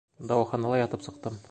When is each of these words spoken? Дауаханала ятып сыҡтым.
Дауаханала 0.31 0.81
ятып 0.83 1.07
сыҡтым. 1.11 1.39